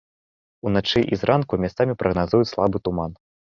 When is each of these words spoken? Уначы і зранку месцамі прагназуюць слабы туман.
Уначы 0.69 1.03
і 1.13 1.19
зранку 1.25 1.61
месцамі 1.67 1.97
прагназуюць 2.01 2.51
слабы 2.55 2.85
туман. 2.89 3.11